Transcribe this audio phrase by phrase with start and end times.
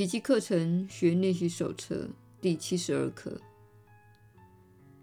[0.00, 2.08] 奇迹课程学练习手册
[2.40, 3.38] 第七十二课：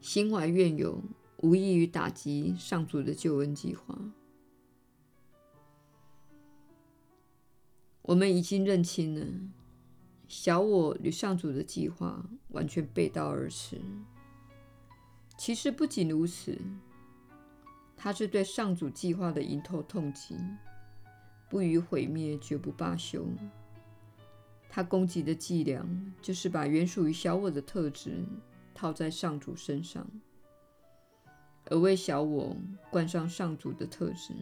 [0.01, 0.99] 心怀怨尤，
[1.43, 3.95] 无异于打击上主的救恩计划。
[8.01, 9.27] 我们已经认清了，
[10.27, 13.79] 小我与上主的计划完全背道而驰。
[15.37, 16.59] 其实不仅如此，
[17.95, 20.35] 它是对上主计划的迎头痛击，
[21.47, 23.23] 不予毁灭，绝不罢休。
[24.77, 25.83] 他攻击的伎俩，
[26.21, 28.23] 就是把原属于小我的特质
[28.75, 30.07] 套在上主身上，
[31.65, 32.55] 而为小我
[32.91, 34.35] 冠上上主的特质。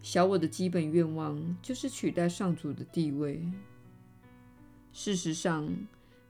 [0.00, 3.46] 小我的基本愿望就是取代上主的地位。
[4.90, 5.68] 事实上，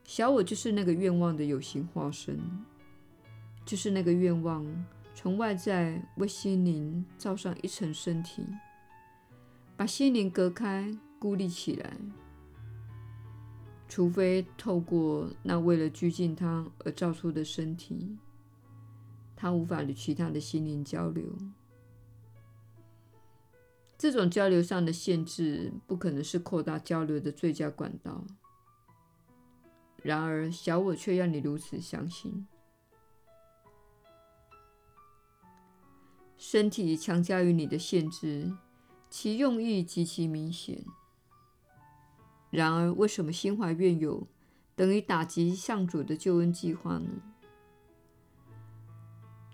[0.03, 2.37] 小我就是那个愿望的有形化身，
[3.65, 4.67] 就是那个愿望
[5.15, 8.45] 从外在为心灵罩上一层身体，
[9.77, 11.97] 把心灵隔开、孤立起来。
[13.89, 18.19] 除非透过那为了拘禁他而造出的身体，
[19.37, 21.25] 他无法与其他的心灵交流。
[23.97, 28.25] 这种交流上的限制，不可能是扩大交流的最佳管道。
[30.03, 32.47] 然而，小我却要你如此相信。
[36.37, 38.53] 身体强加于你的限制，
[39.17, 40.85] 其用意极其明显。
[42.51, 44.27] 然而，为什么心怀怨尤
[44.75, 47.09] 等于打击上主的救恩计划呢？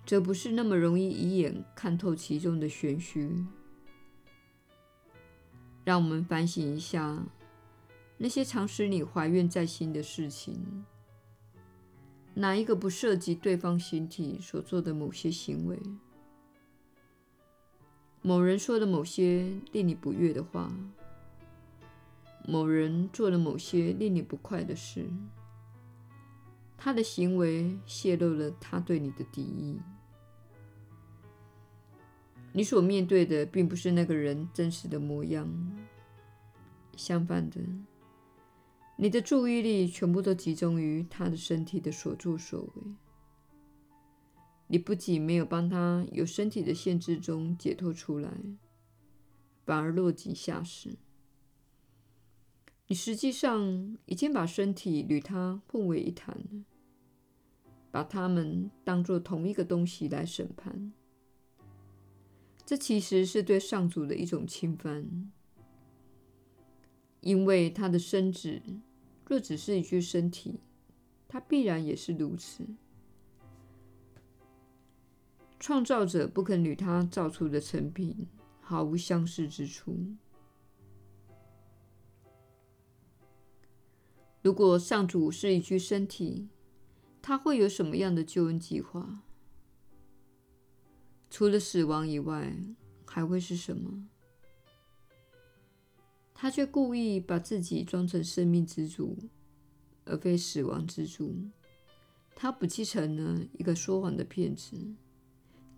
[0.07, 3.45] 这不是那么容易一眼看透其中的玄虚。
[5.85, 7.23] 让我们反省一下。
[8.17, 10.87] 那些常使你怀怨在心的事情，
[12.33, 15.79] 哪一个不涉及对方形体所做的某些行为？
[18.23, 20.71] 某人说的某些令你不悦的话，
[22.47, 25.07] 某人做了某些令你不快的事，
[26.77, 29.79] 他的行为泄露了他对你的敌意。
[32.53, 35.49] 你所面对的并不是那个人真实的模样，
[36.97, 37.61] 相反的。
[38.97, 42.83] 你的注意力全部都集中于他的身体的所作所为，
[44.73, 48.31] 你不仅没有帮他由身体的限制中解脱出来，
[49.67, 50.97] 反而落井下石。
[52.87, 56.65] 你实际上已经把身体与他混为一谈，
[57.91, 60.93] 把他们当作同一个东西来审判。
[62.65, 65.33] 这其实是对上主的一种侵犯，
[67.23, 68.63] 因为他的身子。
[69.27, 70.61] 若只是一具身体，
[71.27, 72.65] 他必然也是如此。
[75.61, 78.27] 创造者不肯与他造出的成品
[78.63, 79.95] 毫无相似之处。
[84.43, 86.49] 如果上主是一具身体，
[87.21, 89.23] 他会有什么样的救恩计划？
[91.29, 92.57] 除了死亡以外，
[93.05, 94.09] 还会是什么？
[96.33, 99.15] 他却故意把自己装成生命之主，
[100.07, 101.37] 而非死亡之主。
[102.35, 104.75] 他不继承了一个说谎的骗子，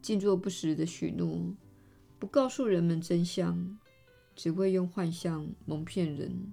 [0.02, 1.54] 尽做不实的许诺，
[2.18, 3.78] 不告诉人们真相，
[4.34, 6.52] 只会用幻象蒙骗人。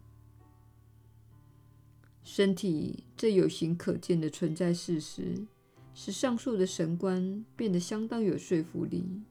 [2.24, 5.48] 身体这有形可见的存在事实，
[5.96, 9.24] 使上述的神观变得相当有说服力。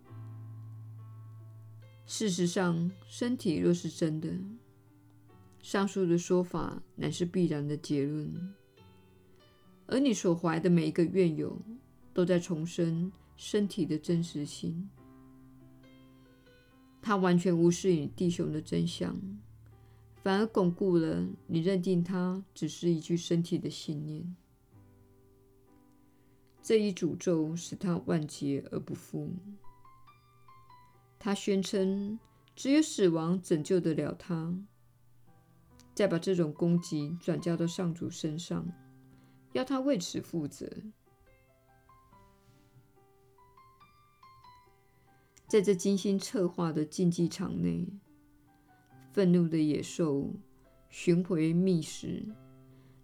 [2.05, 4.29] 事实上，身体若是真的，
[5.61, 8.53] 上述的说法乃是必然的结论，
[9.87, 11.57] 而你所怀的每一个怨友，
[12.13, 14.91] 都在重申身体的真实性。
[17.01, 19.17] 它完全无视你弟兄的真相，
[20.23, 24.37] 反而巩固了你认定它只是一具身体的信念。
[26.61, 29.33] 这一诅咒使他万劫而不复。
[31.19, 32.19] 他宣称，
[32.55, 34.55] 只有死亡拯救得了他。
[35.95, 38.67] 再把这种攻击转嫁到上主身上，
[39.53, 40.71] 要他为此负责。
[45.49, 47.89] 在这精心策划的竞技场内，
[49.13, 50.31] 愤怒的野兽
[50.91, 52.23] 寻回觅食，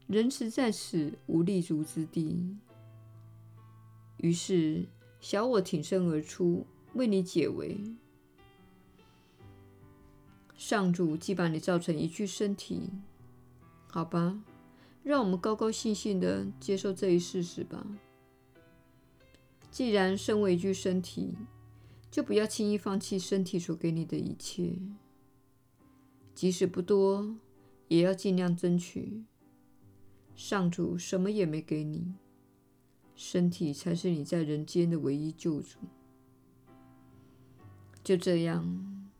[0.06, 2.54] 仁慈在此无立足之地。
[4.18, 4.86] 于是，
[5.20, 7.80] 小我挺身而出，为你解围。
[10.54, 12.90] 上主既把你造成一具身体，
[13.88, 14.44] 好吧，
[15.02, 17.86] 让我们高高兴兴地接受这一事实吧。
[19.70, 21.34] 既然身为一具身体，
[22.14, 24.78] 就不要轻易放弃身体所给你的一切。
[26.32, 27.34] 即使不多，
[27.88, 29.24] 也要尽量争取。
[30.36, 32.14] 上主什么也没给你，
[33.16, 35.80] 身体才是你在人间的唯一救主。
[38.04, 39.10] 就这样，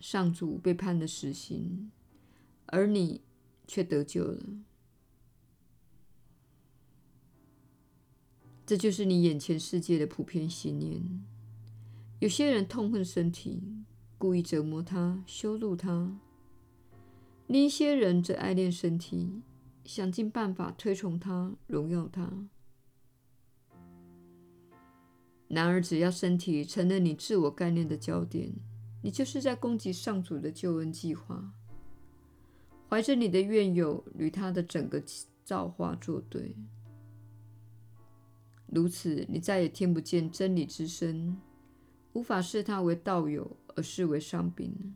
[0.00, 1.92] 上主被判了死刑，
[2.66, 3.20] 而你
[3.68, 4.42] 却得救了。
[8.66, 11.24] 这就是你眼前世界的普遍信念。
[12.22, 13.60] 有些人痛恨身体，
[14.16, 16.20] 故意折磨它、羞辱它；
[17.48, 19.42] 另一些人则爱恋身体，
[19.84, 22.46] 想尽办法推崇它、荣耀它。
[25.48, 28.52] 然而，只要身体成了你自我概念的焦点，
[29.02, 31.52] 你就是在攻击上主的救恩计划，
[32.88, 35.02] 怀着你的怨尤与他的整个
[35.44, 36.54] 造化作对。
[38.68, 41.36] 如此，你再也听不见真理之声，
[42.12, 44.94] 无法视他为道友，而视为上宾。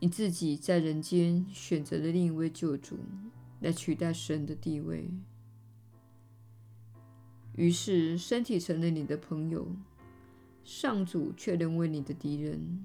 [0.00, 2.98] 你自己在人间选择了另一位救主，
[3.60, 5.08] 来取代神的地位。
[7.56, 9.66] 于是，身体成了你的朋友，
[10.62, 12.84] 上主却沦为你的敌人。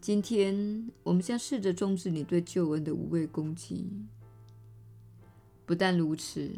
[0.00, 3.88] 今天，我们将试着终止你对救恩的无谓攻击。
[5.66, 6.48] 不但如此，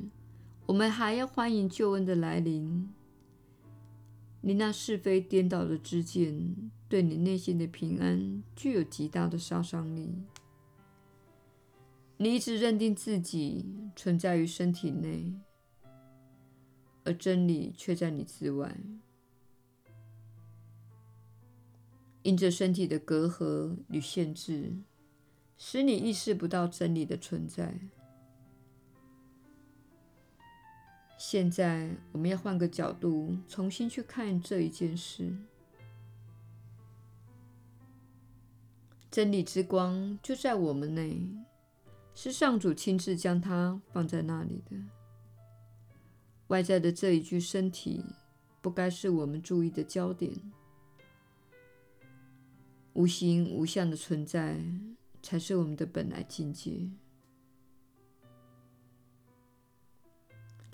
[0.67, 2.93] 我们还要欢迎救恩的来临。
[4.43, 10.15] 你那是非颠倒的知见，对你内心的平安具有极大的杀伤力。
[12.19, 13.65] 你一直认定自己
[13.97, 15.33] 存在于身体内，
[17.05, 18.77] 而真理却在你之外。
[22.23, 24.75] 因着身体的隔阂与限制，
[25.57, 27.75] 使你意识不到真理的存在。
[31.19, 35.37] 现在，我们要换个角度，重新去看这一件事。
[39.11, 41.21] 真理之光就在我们内。
[42.15, 44.77] 是上主亲自将它放在那里的。
[46.49, 48.05] 外在的这一具身体，
[48.61, 50.33] 不该是我们注意的焦点。
[52.95, 54.61] 无形无相的存在，
[55.23, 56.91] 才是我们的本来境界。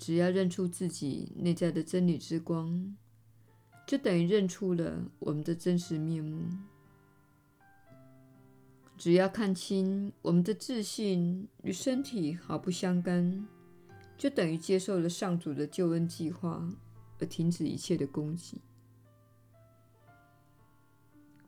[0.05, 2.95] 只要认出自己内在的真理之光，
[3.87, 6.43] 就等于认出了我们的真实面目。
[8.95, 13.47] 只要看清我们的自信与身体毫不相干，
[14.15, 16.69] 就等于接受了上主的救恩计划，
[17.17, 18.61] 而停止一切的攻击。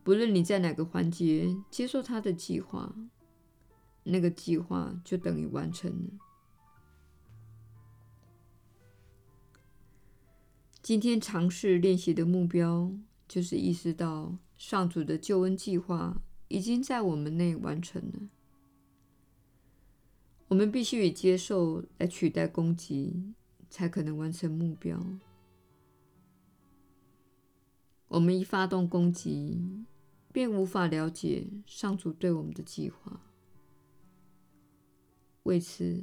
[0.04, 2.92] 不论你在哪个环节接受他的计划，
[4.04, 6.26] 那个计划就等于完成了。
[10.88, 12.89] 今天尝试练习的目标，
[13.28, 16.22] 就是意识到上主的救恩计划。
[16.48, 18.30] 已经在我们内完成了。
[20.48, 23.34] 我们必须以接受来取代攻击，
[23.69, 24.98] 才可能完成目标。
[28.07, 29.60] 我们一发动攻击，
[30.31, 33.19] 便无法了解上主对我们的计划。
[35.44, 36.01] 为此，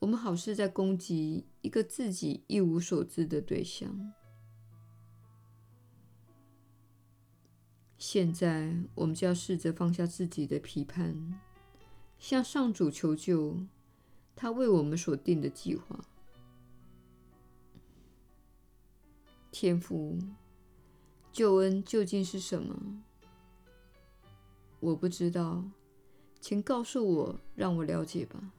[0.00, 4.12] 我们好似在攻击一个自己一无所知的对象。
[8.00, 11.38] 现在，我们就要试着放下自己的批判，
[12.18, 13.58] 向上主求救，
[14.34, 16.00] 他为我们所定的计划。
[19.52, 20.18] 天父，
[21.30, 23.02] 救恩究竟是什么？
[24.80, 25.62] 我不知道，
[26.40, 28.50] 请告诉我，让我了解吧。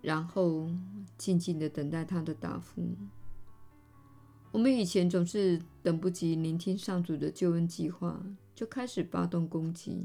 [0.00, 0.68] 然后，
[1.16, 2.82] 静静的等待他的答复。
[4.52, 8.22] 我们以前总是等不及聆听上主的救恩计划，
[8.54, 10.04] 就开始发动攻击。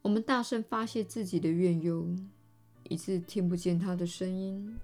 [0.00, 2.08] 我们大声发泄自己的怨尤，
[2.88, 4.74] 以致听不见他的声音。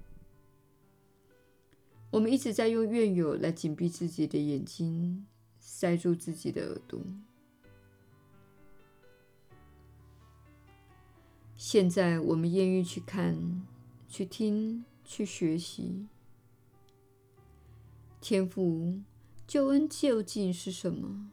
[2.10, 5.26] 我们一直在用怨尤来紧闭自己的眼睛，
[5.58, 7.00] 塞住自己的耳朵。
[11.56, 13.64] 现在，我们愿意去看、
[14.08, 16.06] 去听、去学习。
[18.20, 19.00] 天父，
[19.46, 21.30] 救恩究竟是什么？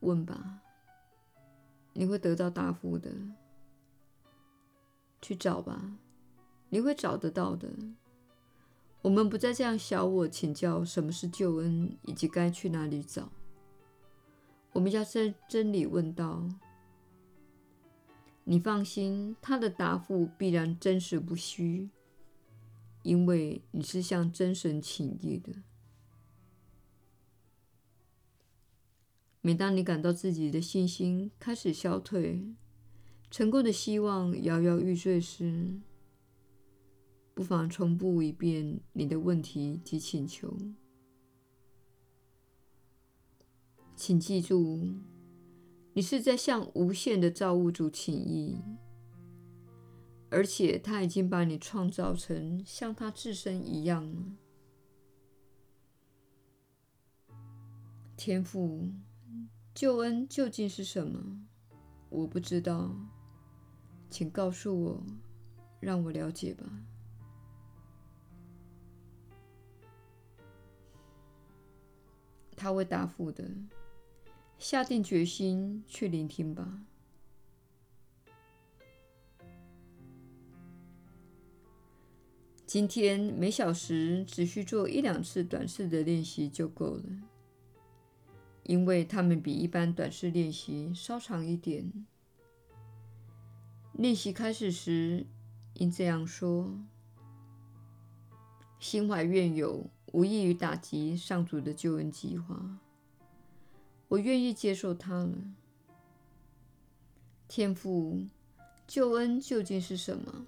[0.00, 0.60] 问吧，
[1.92, 3.12] 你会得到答复的。
[5.20, 5.96] 去找吧，
[6.70, 7.70] 你会找得到的。
[9.02, 13.30] 我们不再这样小我请教什么是救恩，以及该去哪里找。
[14.72, 16.48] 我们要真真理问道：
[18.42, 21.88] 你放心，他的答复必然真实不虚，
[23.02, 25.52] 因为你是向真神请益的。
[29.40, 32.54] 每当你感到自己的信心开始消退，
[33.28, 35.80] 成功的希望摇摇欲坠时，
[37.34, 40.56] 不妨重复一遍你的问题及请求。
[43.96, 44.94] 请记住，
[45.94, 48.58] 你是在向无限的造物主请益，
[50.32, 54.22] 而且他已经把你创造成像他自身一样了。
[58.16, 58.90] 天父。
[59.74, 61.46] 救恩究竟是什么？
[62.10, 62.94] 我不知道，
[64.10, 65.02] 请告诉我，
[65.80, 66.66] 让我了解吧。
[72.54, 73.50] 他会答复的。
[74.58, 76.84] 下定决心去聆听吧。
[82.72, 87.04] 今天每小时只需做一两次短式的练习就够了。
[88.62, 91.92] 因为它们比一般短视练习稍长一点。
[93.92, 95.26] 练习开始时，
[95.74, 96.72] 应这样说
[98.80, 102.78] ：“心怀怨尤，无异于打击上主的救恩计划。
[104.08, 105.36] 我愿意接受它了。
[107.48, 108.24] 天父，
[108.86, 110.46] 救恩究竟是什么？”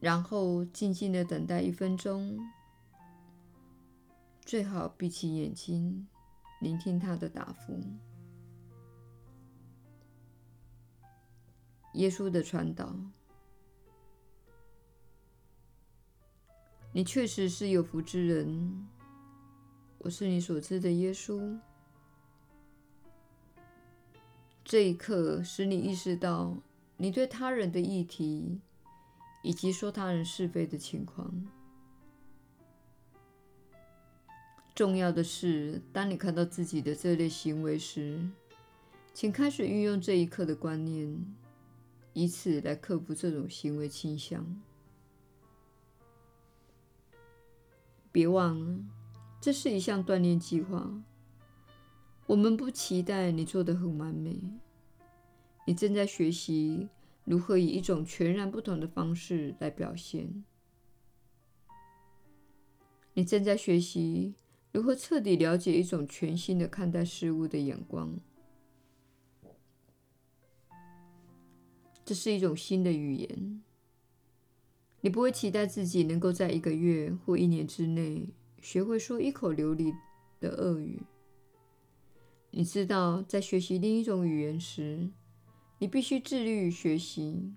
[0.00, 2.38] 然后静静的等待一分钟，
[4.44, 6.06] 最好闭起眼睛，
[6.60, 7.82] 聆听他的答复。
[11.94, 12.94] 耶稣的传导，
[16.92, 18.86] 你确实是有福之人。
[19.98, 21.58] 我是你所知的耶稣。
[24.64, 26.56] 这一刻使你意识到，
[26.98, 28.60] 你对他人的议题。
[29.42, 31.32] 以及说他人是非的情况。
[34.74, 38.28] 重要的是，当你看到自己的这类行为时，
[39.12, 41.34] 请开始运用这一刻的观念，
[42.12, 44.62] 以此来克服这种行为倾向。
[48.12, 48.78] 别忘了，
[49.40, 50.92] 这是一项锻炼计划。
[52.26, 54.40] 我们不期待你做得很完美，
[55.66, 56.88] 你正在学习。
[57.28, 60.44] 如何以一种全然不同的方式来表现？
[63.12, 64.34] 你正在学习
[64.72, 68.18] 如何彻底了解一种全新的看待事物的眼光。
[72.02, 73.62] 这是一种新的语言。
[75.02, 78.30] 你不会期待自己能够在一个月或一年之内
[78.62, 79.92] 学会说一口流利
[80.40, 81.02] 的俄语。
[82.52, 85.10] 你知道，在学习另一种语言时，
[85.78, 87.54] 你必须致力于学习，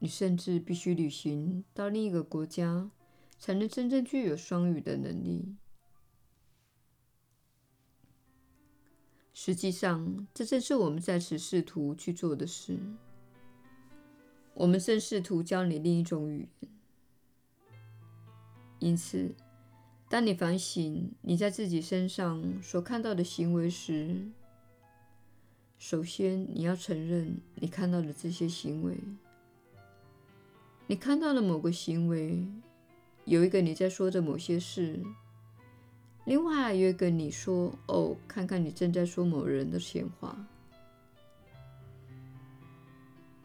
[0.00, 2.90] 你甚至必须旅行到另一个国家，
[3.38, 5.56] 才能真正具有双语的能力。
[9.32, 12.78] 实际上，这正是我们在此试图去做的事。
[14.54, 16.70] 我们正试图教你另一种语言。
[18.78, 19.34] 因此，
[20.08, 24.26] 当你反省你在自己身上所看到的行为时，
[25.78, 28.96] 首先，你要承认你看到的这些行为。
[30.86, 32.46] 你看到了某个行为，
[33.24, 34.98] 有一个你在说着某些事，
[36.24, 40.46] 另外有一个你说：“哦，看看你正在说某人的闲话。”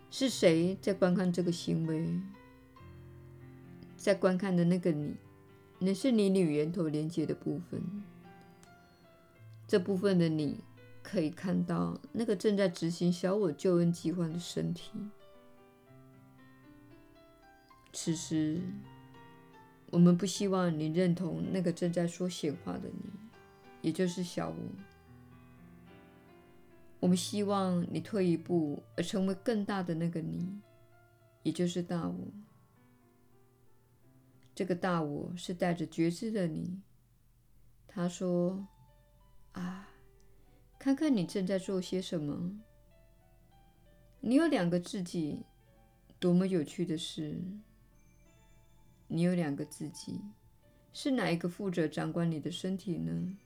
[0.10, 2.08] 是谁在观看这个行为？
[3.98, 5.16] 在观看的那个你，
[5.80, 7.82] 那是你与源头连接的部分。
[9.68, 10.58] 这部分的你。
[11.04, 14.92] 可以看到那个正在执行小我救恩计划的身体。
[17.92, 18.62] 此时，
[19.90, 23.12] 我们不希望你认同那个正在说闲话的你，
[23.82, 24.56] 也就是小我。
[27.02, 30.62] 我们希望你退一步，而成为更大的那个你，
[31.44, 32.28] 也就是大我。
[34.54, 36.80] 这个大我是带着觉知的你。
[37.88, 38.68] 他说
[39.54, 39.90] ：“啊。”
[40.82, 42.60] 看看你正在做些什么。
[44.20, 45.46] 你有两个自己，
[46.20, 47.40] 多么有趣的事！
[49.08, 50.20] 你有两个自己，
[50.92, 53.38] 是哪一个负责掌管你的身体呢？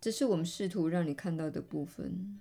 [0.00, 2.40] 这是我们试图让你看到的部分。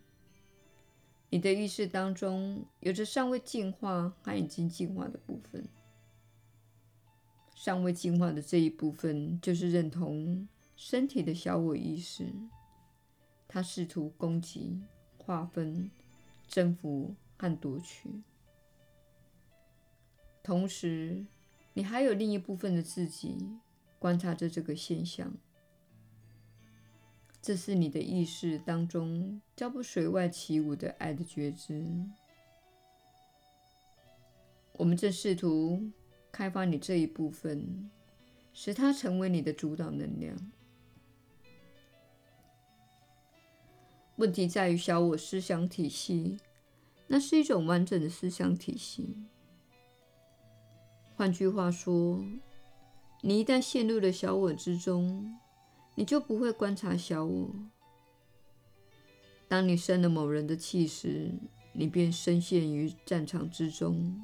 [1.30, 5.64] 你的意识当中有着尚未进化和已经进化的部分。
[7.54, 10.48] 尚未进化的这一部分，就是认同。
[10.78, 12.32] 身体的小我意识，
[13.48, 14.80] 它试图攻击、
[15.18, 15.90] 划分、
[16.48, 18.22] 征服和夺取。
[20.44, 21.26] 同时，
[21.74, 23.36] 你还有另一部分的自己
[23.98, 25.34] 观察着这个现象。
[27.42, 31.84] 这是你的意识当中较不随外起舞的爱的觉知。
[34.74, 35.92] 我们正试图
[36.32, 37.90] 开发你这一部分，
[38.54, 40.38] 使它成为你的主导能量。
[44.18, 46.38] 问题在于小我思想体系，
[47.06, 49.16] 那是一种完整的思想体系。
[51.16, 52.26] 换句话说，
[53.22, 55.38] 你一旦陷入了小我之中，
[55.94, 57.50] 你就不会观察小我。
[59.48, 61.32] 当你生了某人的气时，
[61.74, 64.20] 你便深陷于战场之中；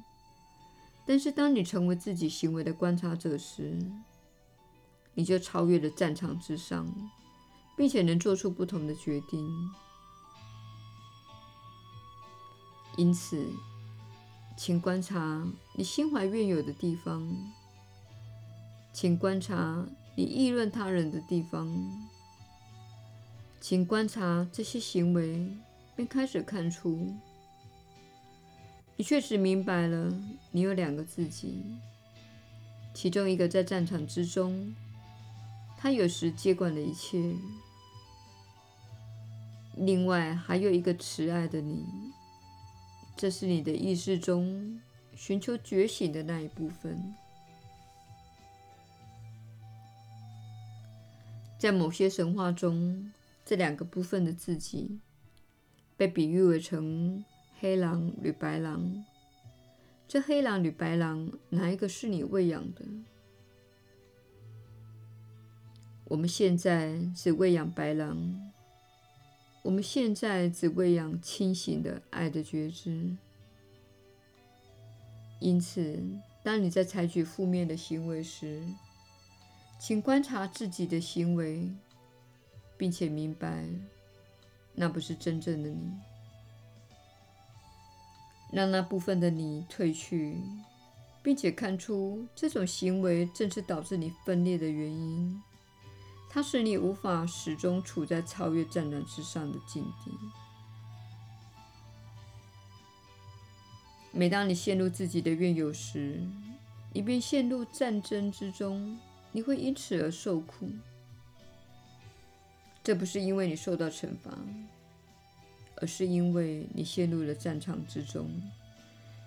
[1.06, 3.80] 但是当你成为自己行为的观察者时，
[5.14, 6.92] 你就超越了战场之上，
[7.76, 9.48] 并且能做出不同的决定。
[12.96, 13.46] 因此，
[14.56, 15.46] 请观察
[15.76, 17.26] 你心怀怨尤的地方，
[18.92, 19.86] 请观察。
[20.16, 21.68] 你议论他人的地方，
[23.60, 25.44] 请观察这些行为，
[25.96, 27.12] 并开始看出，
[28.94, 30.16] 你确实明白了，
[30.52, 31.64] 你有两个自己，
[32.94, 34.72] 其中一个在战场之中，
[35.76, 37.34] 他有时接管了一切；
[39.76, 41.84] 另外还有一个慈爱的你，
[43.16, 44.80] 这是你的意识中
[45.14, 47.14] 寻求觉醒的那一部分。
[51.58, 53.10] 在某些神话中，
[53.44, 54.98] 这两个部分的自己
[55.96, 57.24] 被比喻为成
[57.60, 59.04] 黑狼与白狼。
[60.06, 62.84] 这黑狼与白狼，哪一个是你喂养的？
[66.04, 68.52] 我们现在是喂养白狼。
[69.64, 73.16] 我们现在只喂养清醒的爱的觉知。
[75.40, 76.02] 因此，
[76.42, 78.62] 当你在采取负面的行为时，
[79.80, 81.70] 请观察自己的行为，
[82.76, 83.66] 并且明白，
[84.74, 85.92] 那不是真正的你。
[88.52, 90.36] 让那部分的你退去，
[91.22, 95.42] 并且看出这种行为正是导致你分裂的原因。
[96.34, 100.10] 它使你无法始终处在超越战场之上的境地。
[104.10, 106.20] 每当你陷入自己的怨尤时，
[106.92, 108.98] 你便陷入战争之中。
[109.30, 110.68] 你会因此而受苦，
[112.84, 114.36] 这不是因为你受到惩罚，
[115.76, 118.28] 而是因为你陷入了战场之中，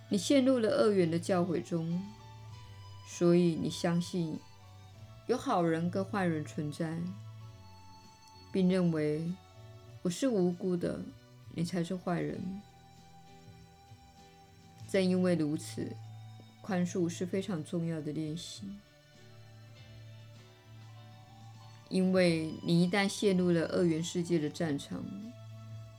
[0.08, 2.02] 你陷入了二元的教诲中，
[3.06, 4.40] 所以你相信
[5.28, 6.98] 有好人跟坏人存在，
[8.50, 9.30] 并认为
[10.02, 11.00] 我是无辜的，
[11.54, 12.62] 你才是坏人。
[14.88, 15.92] 正因为如此，
[16.62, 18.64] 宽恕是非常重要的练习。
[21.90, 25.04] 因为你一旦陷入了二元世界的战场，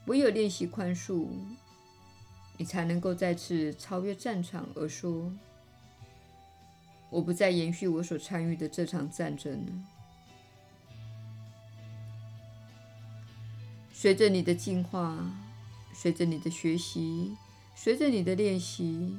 [0.07, 1.27] 唯有练习宽恕，
[2.57, 5.31] 你才能够再次超越战场，而说
[7.11, 9.73] ：“我不再延续我所参与的这场战争了。”
[13.93, 15.19] 随着你的进化，
[15.93, 17.37] 随着你的学习，
[17.75, 19.17] 随着你的练习，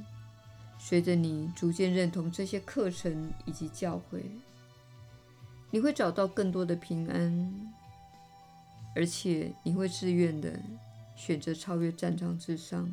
[0.79, 4.21] 随着你逐渐认同这些课程以及教诲。
[5.71, 7.73] 你会找到更多的平安，
[8.95, 10.57] 而且你会自愿的
[11.15, 12.89] 选择超越战场之上。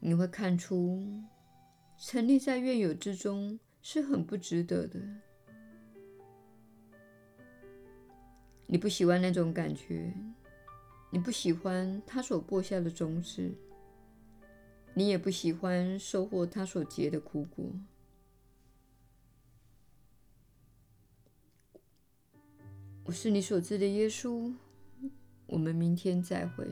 [0.00, 1.22] 你会看出，
[1.98, 5.00] 沉溺在怨尤之中是很不值得的。
[8.66, 10.12] 你不喜欢那种感觉，
[11.10, 13.52] 你不喜欢他所播下的种子，
[14.94, 17.64] 你也不喜欢收获他所结的苦果。
[23.04, 24.52] 我是你所知的耶稣，
[25.46, 26.66] 我们明天再会。